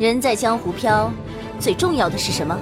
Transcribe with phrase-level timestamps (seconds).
[0.00, 1.12] 人在江湖飘，
[1.58, 2.58] 最重要的是什么？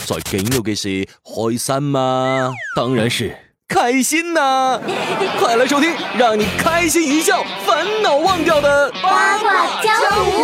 [0.00, 2.52] 最紧要的是开心吗？
[2.74, 3.36] 当然是
[3.68, 4.80] 开心呐！
[5.38, 9.94] 快来收听，让你开心一笑，烦恼忘掉的八卦江
[10.24, 10.42] 湖。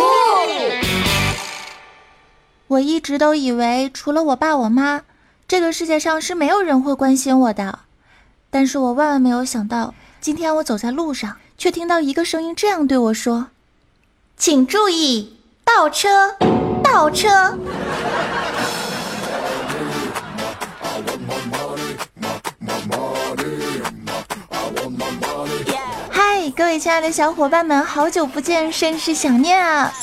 [2.67, 5.01] 我一直都以为，除了我爸我妈，
[5.45, 7.79] 这个世界上是没有人会关心我的。
[8.49, 13.47] 但是我万万没有想到，今天我走在路上，却听到一个声音这样对我说
[14.37, 15.38] ：“请注意，
[15.77, 16.09] 倒车，
[16.83, 17.29] 倒车。”
[26.09, 29.93] 嗨，各位亲爱的小伙伴们，好久不见，甚是想念啊！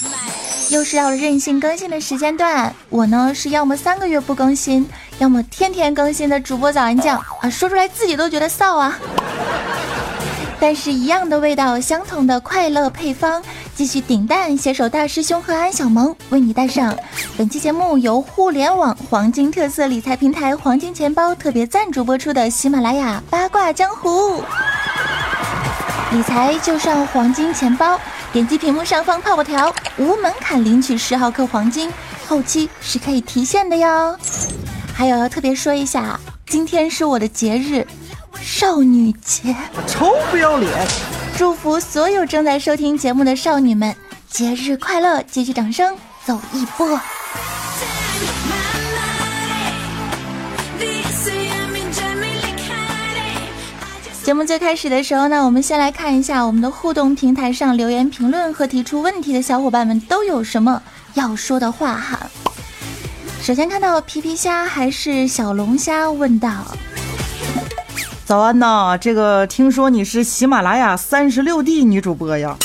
[0.71, 8.97] 又是到了任性更新的时间段，我呢是要么三个月不更新，要么天天更新的主播早安酱啊，说出来自己都觉得臊啊！
[10.59, 13.43] 但是一样的味道，相同的快乐配方，
[13.77, 16.97] 继续顶蛋携手大师兄和安小萌为你带上。
[17.37, 24.43] 本期节目由互联网黄金特色理财平台黄金钱包特别赞助播出的喜马拉雅八卦江湖，
[26.11, 28.01] 理财就上黄金钱包。
[28.33, 31.93] 点击屏幕上方泡泡条，无门槛领取十毫克黄金，
[32.27, 34.19] 后期是可以提现的哟。
[34.95, 37.87] 还有要特别说一下，今天是我的节日，
[38.41, 39.55] 少女节，
[39.87, 40.73] 臭不要脸！
[41.37, 43.95] 祝福所有正在收听节目的少女们，
[44.31, 45.23] 节日快乐！
[45.25, 46.99] 继续掌声走一波。
[54.23, 62.19] 节目最开始的时候呢，我们先来看一下我们的互动平台上留言评论和提出问题的小伙伴们都有什么要说的话哈。
[63.43, 66.49] 首先看到皮皮虾还是小龙虾问道
[68.27, 72.57] ：“早安呐，这个听说你是喜马拉雅三十六 D 女主播呀，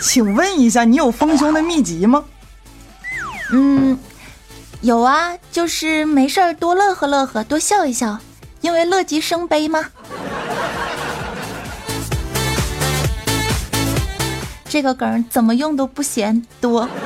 [0.00, 2.24] 请问一下你有丰胸的秘籍吗？”
[3.50, 3.98] 嗯，
[4.80, 8.20] 有啊，就是没事儿多乐呵乐呵，多笑一笑，
[8.60, 9.86] 因为乐极生悲嘛。
[14.70, 16.88] 这个梗怎么用都不嫌多。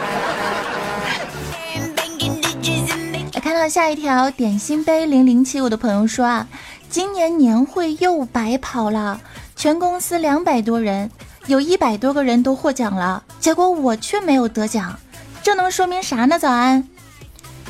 [3.32, 6.46] 来看到下一条点心杯零零七五的朋友说啊，
[6.92, 9.18] 今年年会又白跑了，
[9.56, 11.10] 全公司两百多人，
[11.46, 14.98] 有一百多个人都获奖了，结果我却没有得奖，
[15.42, 16.38] 这能说明啥呢？
[16.38, 16.86] 早安，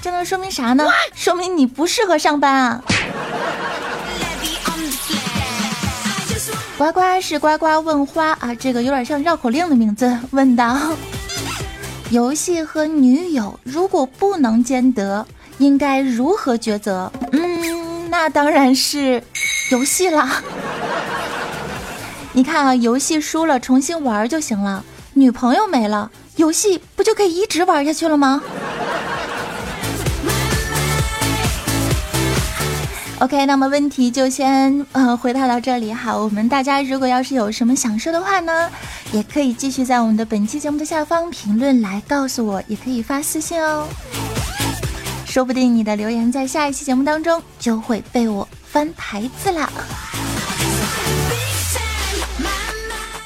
[0.00, 0.84] 这能说明啥呢？
[1.14, 2.82] 说明你不适合上班啊。
[6.76, 10.18] 呱呱是呱呱问花啊，这个有点像绕口令的名字。
[10.32, 10.76] 问道：
[12.10, 15.24] 游戏和女友如果不能兼得，
[15.58, 17.12] 应该如何抉择？
[17.30, 17.81] 嗯，
[18.22, 19.20] 那当然是
[19.72, 20.40] 游戏啦。
[22.34, 24.84] 你看啊，游戏输了重新玩就行了，
[25.14, 28.40] 女朋友没了，游戏不就可以一直玩下去了吗
[33.18, 36.16] ？OK，那么问题就先呃回答到这里哈。
[36.16, 38.70] 我们大家如果要是有什么想说的话呢，
[39.10, 43.88] 也可以继续在我们的本期节目的下方评论来告诉我，也可以发私信哦。
[45.32, 49.66] 说不定你的留言在下一期节目当中就会被我翻牌子啦。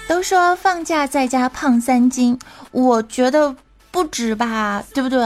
[0.06, 2.38] 都说放假在家胖三斤，
[2.70, 3.56] 我觉得
[3.90, 5.18] 不止吧，对不对？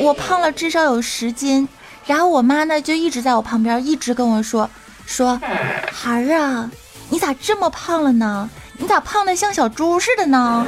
[0.00, 1.68] 我胖了至少有十斤。
[2.06, 4.70] 然后我妈呢就一直在我旁边，一直跟我说
[5.04, 5.40] 说，
[5.92, 6.70] 孩儿啊，
[7.08, 8.48] 你咋这么胖了呢？
[8.76, 10.64] 你咋胖的像小猪似的呢？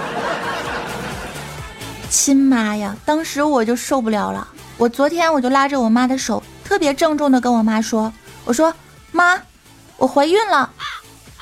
[2.10, 2.96] 亲妈呀！
[3.04, 4.48] 当时我就受不了了，
[4.80, 8.10] 我昨天我就拉着我妈的手，特别郑重的跟我妈说，
[8.46, 8.74] 我说
[9.12, 9.38] 妈，
[9.98, 10.70] 我怀孕了。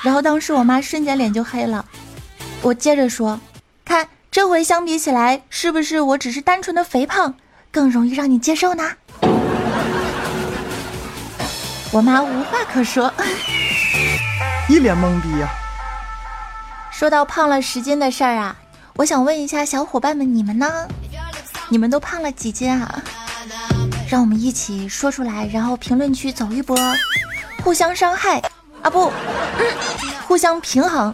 [0.01, 1.85] 然后当时我妈瞬间脸就黑了。
[2.61, 3.39] 我接着说，
[3.85, 7.33] 看这回相比起来，是不是我只是单纯的肥胖
[7.71, 8.91] 更容易让你接受呢？
[11.93, 13.09] 我妈无话可说，
[14.67, 15.47] 一脸懵逼呀。
[16.91, 18.53] 说到胖了十斤的事儿啊，
[18.97, 20.85] 我想问一下小伙伴们，你们呢？
[21.69, 23.01] 你们都胖了几斤啊？
[24.09, 26.75] 让我们一起说出来，然后评论区走一波，
[27.63, 28.39] 互相伤害
[28.81, 29.11] 啊不，
[30.27, 31.13] 互相平衡。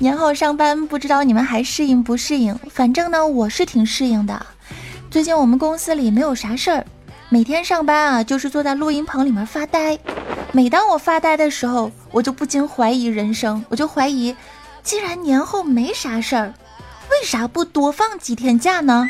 [0.00, 2.58] 年后上班，不知道你们还适应不适应？
[2.72, 4.44] 反正呢，我是挺适应的。
[5.08, 6.84] 最近我们公司里没有啥事儿，
[7.28, 9.96] 每天上班啊就是坐在录音棚里面发呆。
[10.50, 14.34] 每当我发呆的时候，我就不禁怀疑人生，我就怀疑，
[14.82, 16.52] 既然年后没啥事儿，
[17.20, 19.06] 为啥不多放几天假呢？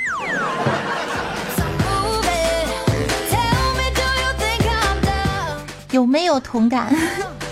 [5.92, 6.92] 有没有同感？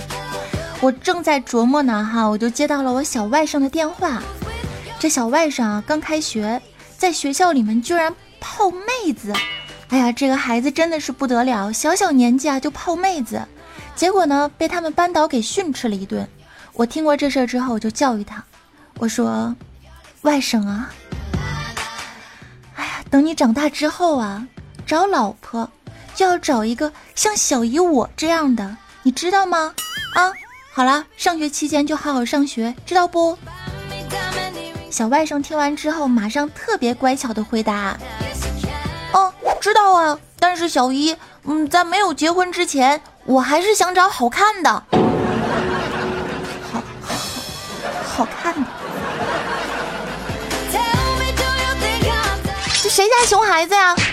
[0.82, 4.20] 我正在琢磨呢哈，我就接到了我小外甥的电话。
[4.98, 6.60] 这小外甥啊，刚开学，
[6.96, 9.32] 在学校里面居然泡妹子。
[9.90, 13.40] 哎呀，这个孩子真的是不得了，小小年纪啊就泡妹子，
[13.94, 16.28] 结果呢被他们班导给训斥了一顿。
[16.72, 18.42] 我听过这事儿之后，我就教育他，
[18.98, 19.54] 我说
[20.22, 20.90] ：“外甥啊，
[22.76, 24.46] 哎呀，等你长大之后啊，
[24.86, 25.68] 找老婆
[26.14, 29.74] 就要找一个像小姨我这样的，你知道吗？
[30.14, 30.32] 啊，
[30.72, 33.38] 好了，上学期间就好好上学，知道不？”
[34.90, 37.96] 小外甥听完之后，马上特别乖巧的回答
[39.12, 44.84] ：“哦。”知道啊，但是小姨，嗯，在没有结婚之前，我还是想找好看的，
[53.26, 53.94] 熊孩子呀？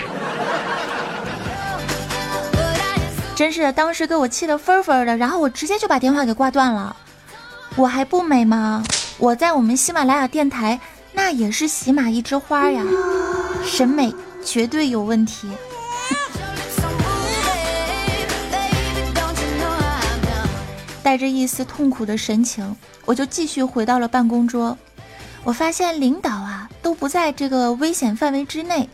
[3.34, 6.96] 真是当时给我气得分分的，然后我直接就把电话给挂断了。
[7.76, 8.82] 我还不美吗？
[9.18, 10.78] 我在我们喜马拉雅电台，
[11.12, 12.82] 那也是喜马一枝花呀，
[13.64, 14.14] 审美。
[14.44, 15.50] 绝对有问题。
[21.02, 24.78] 带着一丝痛苦的神情，我就继续回到了办公桌。
[25.42, 28.88] 我发现领导啊都不在这个危险范围之内，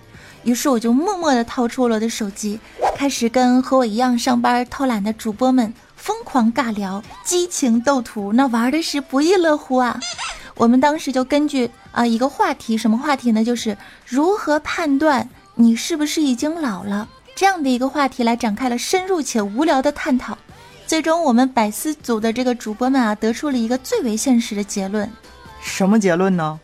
[0.45, 2.59] 于是我就默默地掏出了我的手机，
[2.97, 10.01] 开始跟和我一样上班偷懒的主播们疯狂尬聊、激情斗图，那玩的是不亦乐乎啊！
[10.55, 13.45] 我们当时就根据啊一个话题，什么话题呢？
[13.45, 15.29] 就是如何判断。
[15.55, 17.07] 你是不是已经老了？
[17.37, 20.39] 这样的一个话题来展开了深入且无聊的探讨，
[20.87, 25.07] 最终我们百思组的这个主播们啊，得出了一个最为现实的结论。
[25.61, 26.59] 什么结论呢？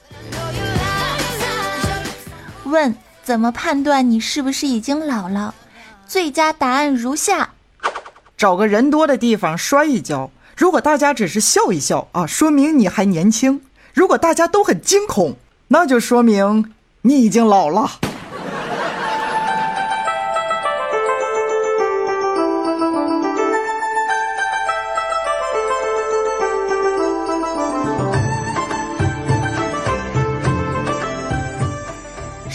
[2.69, 2.95] 问
[3.25, 5.55] 怎么判断你是不是已经老了？
[6.07, 7.51] 最佳答案如下：
[8.37, 10.31] 找个人多的地方摔一跤。
[10.57, 13.61] 如果大家只是笑一笑啊，说明你还年轻；
[13.93, 15.37] 如果大家都很惊恐，
[15.69, 16.73] 那就说明
[17.03, 18.01] 你已经老了。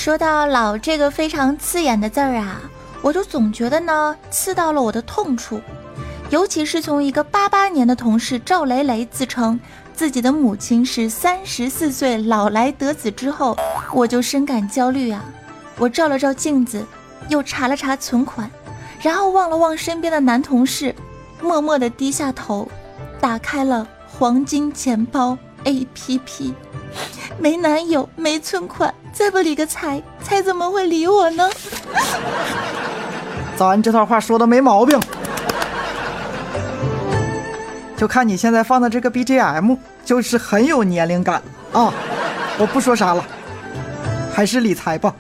[0.04, 2.60] 说到“老”这个非常刺眼的字儿啊，
[3.02, 5.62] 我就总觉得呢刺到了我的痛处。
[6.30, 9.58] 尤其是从一个八八年的同事赵雷雷自称
[9.94, 13.56] 自己的母亲是三十四岁老来得子之后，
[13.94, 15.24] 我就深感焦虑啊。
[15.78, 16.86] 我照了照镜子，
[17.30, 18.52] 又查了查存款，
[19.02, 20.94] 然后望了望身边的男同事，
[21.42, 22.68] 默默地低下头，
[23.22, 26.52] 打开了黄金钱包 APP。
[27.40, 31.48] 没男友，没存款，再不理个财，财怎么会理我呢？
[33.56, 35.00] 早安，这套话说的没毛病，
[37.96, 41.94] 就看你现在放的这个 BGM，就是很有年龄感啊！
[42.58, 43.24] 我不说啥了，
[44.34, 45.14] 还是理财吧。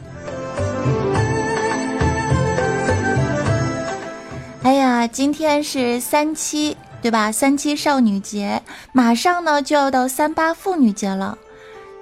[4.63, 7.31] 哎呀，今天是三七，对吧？
[7.31, 8.61] 三七少女节，
[8.91, 11.37] 马上呢就要到三八妇女节了。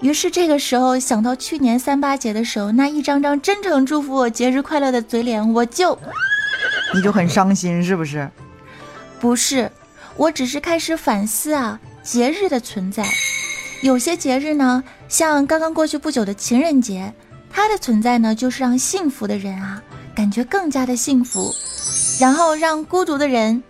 [0.02, 5.98] 于是这个时候想到去年三八节的时候，那一张张真诚祝福我节日快乐的嘴脸，我就，
[6.94, 8.30] 你就很伤心是不是？
[9.20, 9.72] 不是，
[10.18, 13.06] 我只是开始反思啊，节日的存在。
[13.84, 17.14] 有些节日呢，像刚刚过去不久的情人节，
[17.52, 19.82] 它的存在呢，就是让幸福的人啊，
[20.16, 21.54] 感觉更加的幸福，
[22.20, 23.62] 然后让孤独的人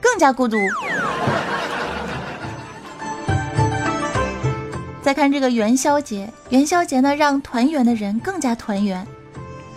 [0.00, 0.56] 更加孤独。
[5.02, 9.04] 再看这个元宵节，元宵节呢，让团圆的人更加团圆，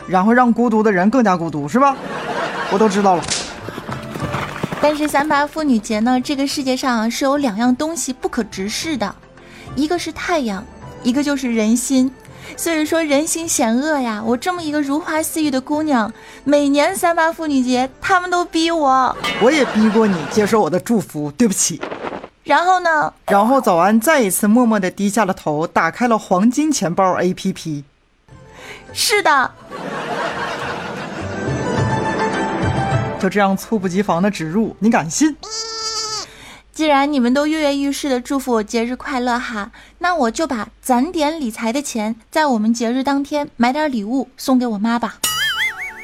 [0.08, 1.98] 然后让孤独的人更加孤独，是吧？
[2.72, 3.24] 我都知道了。
[4.79, 9.15] 但是三八妇女节呢，这个世界上是有两样东西不可直视的，
[9.75, 10.63] 一个是太阳，
[11.01, 12.12] 一个就是人心。
[12.55, 14.22] 所以说人心险恶呀！
[14.24, 16.13] 我这么一个如花似玉的姑娘，
[16.44, 21.82] 每年三八妇女节，他们都逼我，我也逼过你接受我的祝福，对不起。
[22.46, 23.12] 然后呢？
[23.25, 27.84] 然后早安再一次默默的低下了头，打开了黄金钱包 APP。
[28.94, 29.52] 是的，
[33.20, 35.36] 就这样猝不及防的植入，你敢信？
[36.72, 45.16] 既然你们都跃跃欲试的祝福我节日快乐哈，那我就把攒点理财的钱，在我们节日当天买点礼物送给我妈吧。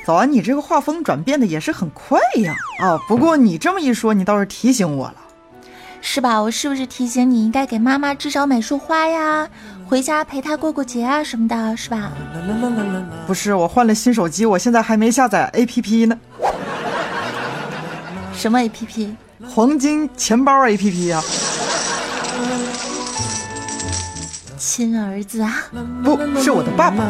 [0.04, 2.56] 早安，你这个画风转变的也是很快呀！
[2.80, 5.16] 啊，不过你这么一说，你倒是提醒我了。
[6.02, 6.42] 是吧？
[6.42, 9.48] 我是不是提醒你应该给妈妈至少买束花呀，
[9.88, 12.12] 回家陪她过过节啊什么的，是吧？
[13.28, 16.18] 不是，我换了新手机，我现在还没下载 APP 呢。
[18.34, 19.16] 什么 APP？
[19.48, 21.22] 黄金钱包 APP 呀。
[24.58, 25.64] 亲儿子啊，
[26.04, 27.04] 不是我的爸爸。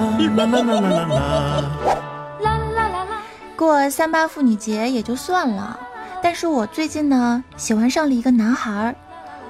[3.55, 5.79] 过三八妇女节也就算了，
[6.23, 8.95] 但是我最近呢喜欢上了一个男孩儿，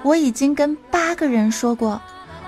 [0.03, 2.01] 我已经跟八个人说过，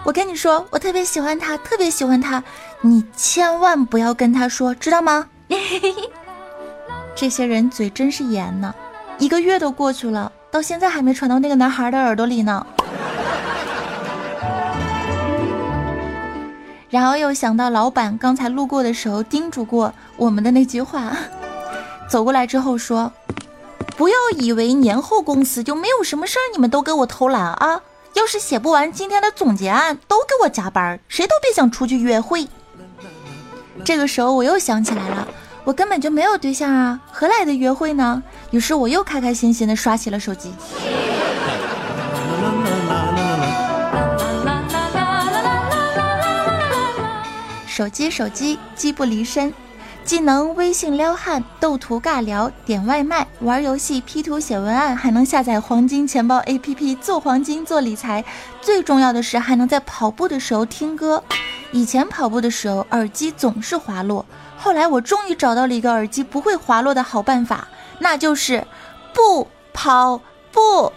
[0.04, 2.44] 我跟你说，我特别喜欢他，特别喜欢他，
[2.82, 5.28] 你千万不要跟他说，知道吗？
[7.16, 8.74] 这些人嘴真是严呢，
[9.20, 12.66] 一个月都过去了，到现在还没传到那个男孩的耳朵里呢。
[16.90, 21.12] 然后又想到老板刚才路过的时候叮嘱过我们的那句话，
[22.08, 23.12] 走过来之后说
[23.96, 27.82] ：“不要以为年后公司就没有什么事儿，你们都给我偷懒啊！
[28.14, 32.48] 要是写不完今天的总结案，都给我加班，谁都别想出去约会。”
[33.86, 35.28] 这个时候我又想起来了，
[35.64, 38.22] 我根本就没有对象啊，何来的约会呢？
[38.52, 40.52] 于是我又开开心心的刷起了手机。
[47.68, 49.52] 手机手机机不离身，
[50.06, 58.24] 既能微信撩汉、斗图尬聊、点外卖、玩游戏、P 图写文案，还能下载黄金钱包 APP 做黄金做理财。
[58.62, 61.24] 最重要的是，还能在跑步的时候听歌。
[61.72, 64.26] 以前跑步的时候耳机总是滑落，
[64.58, 67.68] 后来我终于找到了一个耳机不会滑落的好办法，
[68.00, 68.64] 那就是
[69.14, 70.20] 不跑
[70.52, 70.92] 步。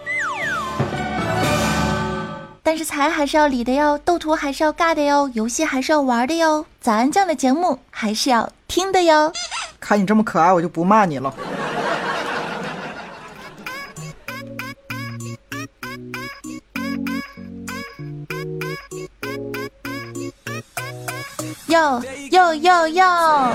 [2.67, 9.33] 但是财还是要理的哟，斗图还是要尬的哟，游戏还是要玩的哟，早安酱的节目还是要听的哟。
[9.79, 11.33] 看你这么可爱，我就不骂你了。
[21.69, 23.53] 哟哟哟哟！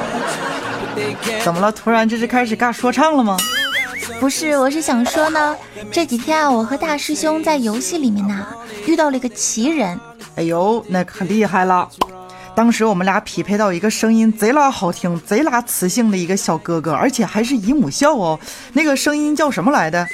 [1.44, 1.70] 怎么了？
[1.70, 3.36] 突然这是开始尬说唱了吗？
[4.22, 5.58] 不是，我是想说呢，
[5.92, 8.48] 这几天啊，我和大师兄在游戏里面呢。
[8.86, 10.00] 遇到了一个奇人，
[10.36, 11.88] 哎呦，那可厉害了！
[12.54, 18.40] 当时我们俩匹配到一个声音贼拉好听、贼拉磁性的一个小哥哥，而且还是姨母笑哦。
[18.74, 20.06] 那个声音叫什么来的？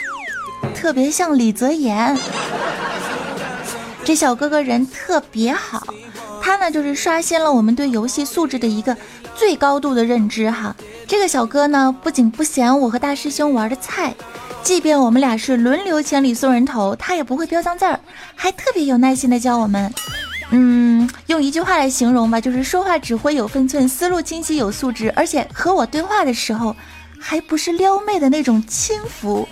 [0.76, 2.16] 特别像李泽言。
[4.04, 5.86] 这小哥哥人特别好，
[6.42, 8.96] 他呢就是刷新了我们对游戏素质的一个
[9.36, 10.76] 最高度的认知哈。
[11.08, 14.14] 这个小哥呢不仅不嫌我和大师兄玩的菜。
[14.68, 17.98] 即便我们俩是轮流千里送人头，他也不会飙脏字儿，
[18.36, 19.94] 还特别有耐心的教我们。
[20.52, 26.76] 嗯，用一句话来形容吧，就是说话指挥有分寸，思路清晰有素质，而且和我对话的时候，
[27.18, 29.48] 还不是撩妹的那种轻浮，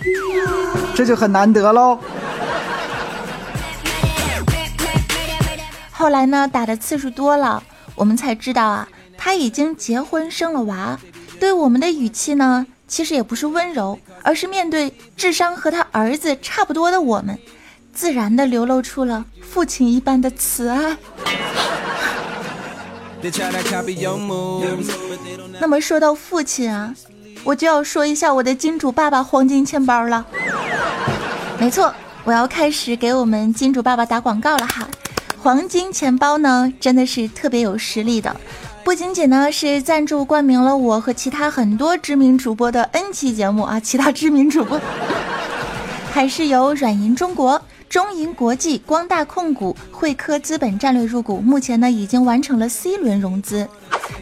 [0.94, 1.98] 这就很难得喽。
[5.90, 7.62] 后来呢，打的次数多了，
[7.94, 10.98] 我们才知道啊，他已经结婚生了娃，
[11.40, 12.66] 对我们的语气呢。
[12.88, 17.38] 其实也不是温柔，而是面对智商和他儿子差不多的我们，
[17.92, 20.96] 自然的流露出了父亲一般的慈爱。
[25.58, 26.94] 那么说到父亲啊，
[27.42, 30.24] 我就要说一下我的金主爸爸黄金钱包了。
[31.58, 31.92] 没错，
[32.24, 34.86] 我要开始给我们金主爸爸打广告了哈。
[35.42, 38.36] 黄金钱包呢，真的是特别有实力的。
[38.86, 44.80] 不仅仅呢是赞助冠名了我和其他很多知名主播的 N 期节目啊，其他知名主播
[46.12, 53.68] 还是由软银中国、中银国际、光大控股、汇科资本战略入股，目前呢已经完成了 C 轮融资。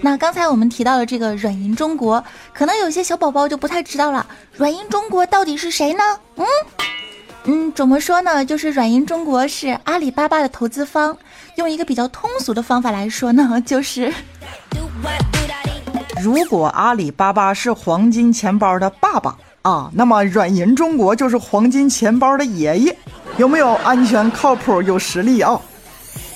[0.01, 6.03] 那刚才我们提到了这个软银中国，可能有些小宝宝就不太知道了，软银中国到底是谁呢？
[6.37, 6.47] 嗯
[7.45, 8.43] 嗯，怎么说呢？
[8.43, 11.15] 就是软银中国是阿里巴巴的投资方，
[11.57, 14.11] 用一个比较通俗的方法来说呢，就是。
[16.23, 22.97] 如果阿里巴巴是黄金钱包的爸爸啊，那么软银中国就是黄金钱包的爷爷，
[23.37, 25.61] 有没有安全、靠谱、有实力啊？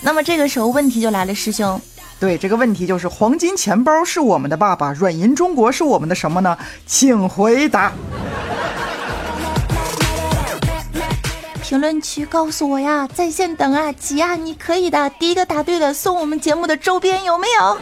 [0.02, 1.80] 那么这个时候问题就来了，师兄。
[2.20, 6.58] 对，这个问题就是黄金钱包是我们的爸爸，软银中国是我们的什么呢？
[6.84, 7.92] 请回答。
[11.68, 15.10] 评论区告诉我呀，在线等啊，急啊，你可以的。
[15.10, 17.78] 第一个答对的送我们节目的周边有没有？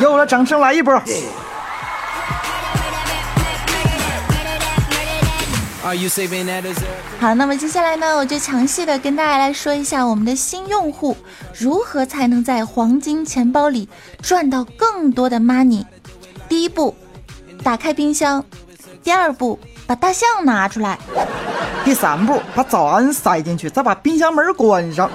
[0.00, 1.00] 有了，掌声来一波。
[7.20, 11.16] 好，那么接下来呢，我就详细的跟大家来说一下我们的新用户
[11.56, 13.88] 如何才能在黄金钱包里
[14.20, 15.84] 赚到更多的 money。
[16.48, 16.96] 第一步，
[17.62, 18.42] 打开冰箱；
[19.04, 19.56] 第二步，
[19.88, 20.98] 把大象拿出来。
[21.82, 25.10] 第三步，把早安塞进去，再把冰箱门关上。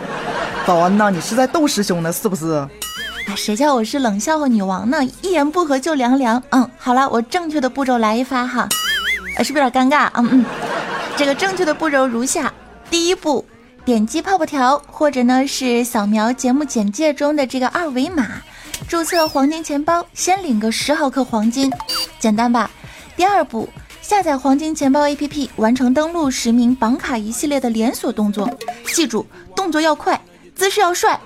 [0.66, 2.54] 早安呐，你是在逗师兄呢，是不是？
[2.54, 4.98] 啊，谁叫我是冷笑话女王呢？
[5.22, 6.42] 一言不合就凉凉。
[6.50, 8.68] 嗯，好了，我正确的步骤来一发哈，
[9.44, 10.10] 是不是有点尴尬？
[10.16, 10.46] 嗯嗯。
[11.16, 12.52] 这个正确的步骤如下：
[12.90, 13.46] 第一步，
[13.86, 18.26] 点击泡泡条，或者呢是扫描节目简介中的这个二维码，
[18.88, 21.72] 注册黄金钱包，先领个十毫克黄金，
[22.18, 22.72] 简单吧？
[23.16, 23.70] 第二步，
[24.14, 28.48] 下载黄金钱包 APP，完成登录、实名、绑卡一系列的连锁动作，
[28.94, 30.22] 记住动作要快，
[30.54, 31.20] 姿势要帅。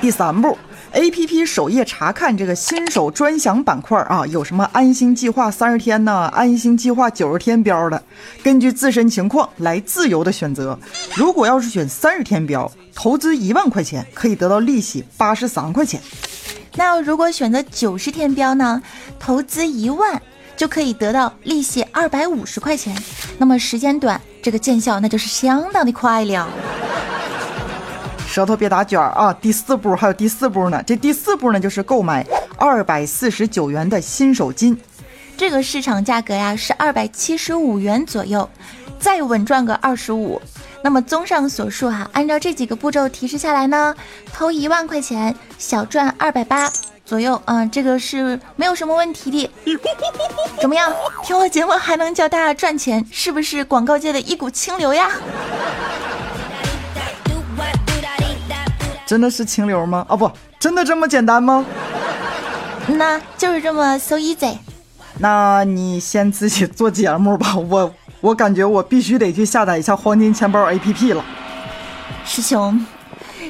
[0.00, 0.58] 第三步
[0.90, 6.28] ，A P P 首页查看这个新手专享板块啊，有什么安心计划三十天呢？
[6.34, 8.02] 安心计划九十天标的，
[8.42, 10.76] 根据自身情况来自由的选择。
[11.14, 16.00] 如果要是选三十天标，投资一万块钱可以得到利息八十三块钱。
[16.74, 18.82] 那如果选择九十天标呢？
[19.20, 20.20] 投资一万
[20.60, 22.94] 就可以得到利息二百五十块钱。
[23.38, 26.46] 那么时间短，这个见效那就是相当的快了。
[28.28, 29.32] 舌头别打卷儿啊！
[29.40, 32.26] 第四步还有第四步呢，这第四步呢就是购买
[32.58, 34.78] 二百四十九元的新手金，
[35.34, 38.46] 这个市场价格呀是二百七十五元左右，
[38.98, 40.38] 再稳赚个二十五。
[40.84, 43.94] 那么综上所述哈，按照这几个步骤提示下来呢，
[44.30, 46.70] 投一万块钱小赚二百八
[47.10, 49.50] 左右啊，这个是没有什么问题的。
[50.62, 50.92] 怎么样，
[51.24, 55.10] 听我节目还能教大家赚钱，是不是广告界的一股清流呀？
[59.04, 60.06] 真的是清流吗？
[60.08, 61.66] 啊不，真的这么简单吗？
[62.86, 64.56] 那就是这么 so easy。
[65.18, 71.24] 那你先自己做节目吧，我我感觉我必须得去下载一下黄金钱包 APP 了。
[72.24, 72.86] 师兄，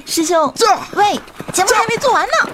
[0.06, 0.64] 师兄，这
[0.96, 1.20] 喂，
[1.52, 2.50] 节目还没做完呢。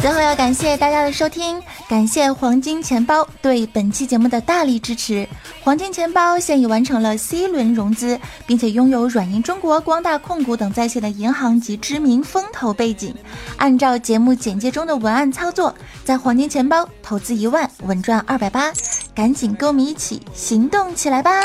[0.00, 5.28] 最后要感谢大家的收听，感谢黄金钱包对本期节目的大力支持。
[5.60, 13.12] 黄金钱包现已完成了 C 轮融资，并且拥有软银中国、光大控股等在线的银行及知名风投背景。
[13.56, 15.74] 按照节目简介中的文案操作，
[16.04, 18.72] 在黄金钱包投资一万，稳赚二百八，
[19.16, 21.42] 赶紧跟我们一起行动起来吧！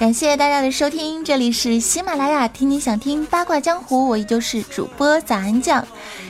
[0.00, 5.86] 感谢大家的收听，这里是喜马拉雅，听你想听八卦江湖，我依旧是主播早安酱。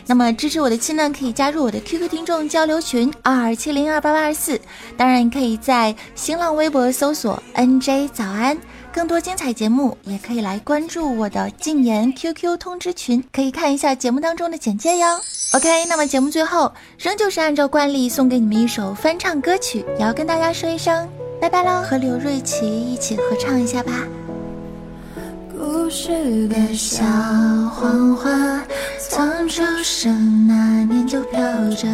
[0.07, 4.61] 那么支持我的亲呢，可以加入我的 QQ 听众交流群二七零二八八二四，
[4.97, 8.59] 当然你可以在新浪微博搜索 NJ 早安，
[8.93, 15.07] 更多精彩节目也可以来关注我的禁言 QQ 通知群，可以看一下节目当中的简介哟。
[15.55, 21.09] OK，那么节目最后仍旧是按照惯例送给你们一首翻唱歌曲，也要跟大家说一声。
[21.41, 23.93] 拜拜喽，和刘瑞琦一起合唱一下吧。
[25.53, 28.63] 故事的小黄花，
[29.09, 31.89] 从出生那年就飘着。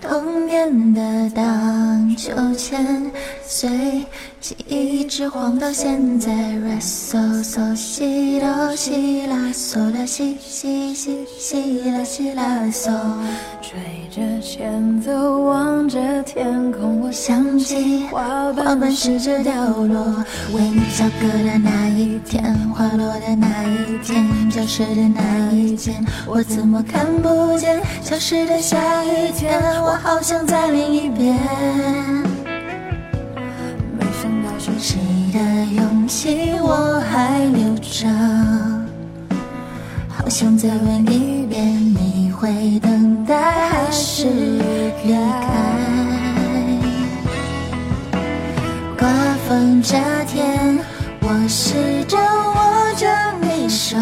[0.00, 3.10] 童年的荡秋千，
[3.44, 4.04] 随
[4.40, 6.32] 记忆一直晃到现在。
[6.32, 12.90] Re so so 西哆西啦嗦啦西西西西啦西啦嗦。
[13.60, 13.78] 吹
[14.10, 20.24] 着前奏，望着天空，我想起花瓣试着掉落。
[20.52, 29.60] 为你翘课的那一天，花落的那一天，教室的那一天，我怎么看不见消失的下雨天？
[29.82, 32.27] 我好想再淋一遍。
[34.80, 34.96] 谁
[35.32, 35.40] 的
[35.74, 38.06] 勇气我还留着，
[40.08, 45.12] 好想再问一遍，你会等待还是离
[45.42, 45.50] 开？
[48.96, 49.08] 刮
[49.48, 50.78] 风这天，
[51.22, 53.04] 我试着握着
[53.42, 53.96] 你手，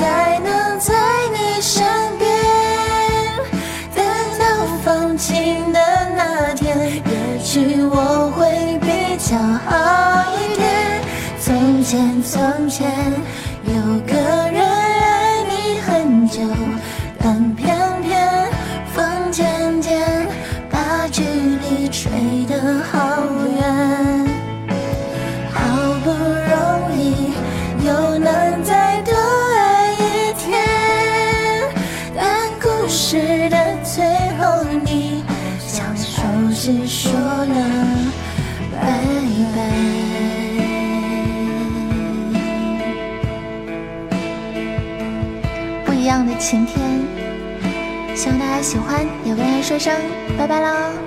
[0.00, 0.94] 才能在
[1.30, 1.84] 你身
[2.18, 2.26] 边？
[3.94, 4.02] 等
[4.38, 4.44] 到
[4.82, 5.78] 放晴的
[6.16, 11.02] 那天，也许我会比较好一点。
[11.38, 12.90] 从前，从前
[13.64, 13.74] 有
[14.06, 14.14] 个
[14.50, 16.40] 人爱你很久，
[48.62, 49.94] 喜欢，也跟大家说声
[50.36, 50.99] 拜拜喽。